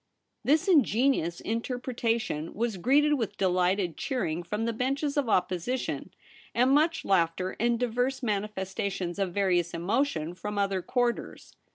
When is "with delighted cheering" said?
3.19-4.41